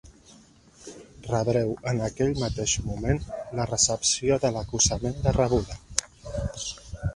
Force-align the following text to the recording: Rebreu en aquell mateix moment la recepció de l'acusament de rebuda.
Rebreu 1.31 1.73
en 1.91 2.01
aquell 2.07 2.33
mateix 2.45 2.73
moment 2.87 3.21
la 3.61 3.69
recepció 3.73 4.41
de 4.47 4.53
l'acusament 4.59 5.23
de 5.29 5.37
rebuda. 5.39 5.81